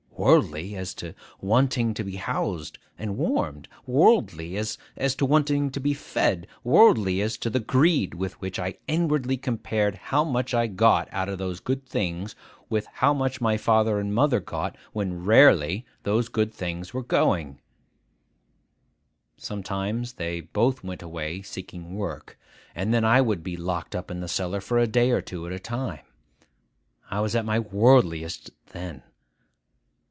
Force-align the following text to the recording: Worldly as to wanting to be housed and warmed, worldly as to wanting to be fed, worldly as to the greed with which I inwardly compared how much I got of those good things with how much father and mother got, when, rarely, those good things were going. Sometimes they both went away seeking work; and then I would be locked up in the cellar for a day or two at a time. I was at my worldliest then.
Worldly 0.17 0.75
as 0.75 0.93
to 0.95 1.15
wanting 1.39 1.95
to 1.95 2.03
be 2.03 2.17
housed 2.17 2.77
and 2.99 3.17
warmed, 3.17 3.67
worldly 3.87 4.55
as 4.55 4.77
to 5.17 5.25
wanting 5.25 5.71
to 5.71 5.79
be 5.79 5.95
fed, 5.95 6.45
worldly 6.63 7.21
as 7.23 7.37
to 7.39 7.49
the 7.49 7.59
greed 7.59 8.13
with 8.13 8.39
which 8.39 8.59
I 8.59 8.77
inwardly 8.87 9.35
compared 9.35 9.95
how 9.95 10.23
much 10.23 10.53
I 10.53 10.67
got 10.67 11.09
of 11.09 11.39
those 11.39 11.59
good 11.59 11.87
things 11.87 12.35
with 12.69 12.85
how 12.85 13.15
much 13.15 13.39
father 13.59 13.97
and 13.97 14.13
mother 14.13 14.39
got, 14.39 14.77
when, 14.93 15.25
rarely, 15.25 15.87
those 16.03 16.29
good 16.29 16.53
things 16.53 16.93
were 16.93 17.01
going. 17.01 17.57
Sometimes 19.37 20.13
they 20.13 20.41
both 20.41 20.83
went 20.83 21.01
away 21.01 21.41
seeking 21.41 21.95
work; 21.95 22.37
and 22.75 22.93
then 22.93 23.03
I 23.03 23.21
would 23.21 23.41
be 23.41 23.57
locked 23.57 23.95
up 23.95 24.11
in 24.11 24.19
the 24.19 24.27
cellar 24.27 24.61
for 24.61 24.77
a 24.77 24.85
day 24.85 25.09
or 25.09 25.21
two 25.21 25.47
at 25.47 25.51
a 25.51 25.57
time. 25.59 26.03
I 27.09 27.21
was 27.21 27.35
at 27.35 27.43
my 27.43 27.57
worldliest 27.57 28.51
then. 28.67 29.01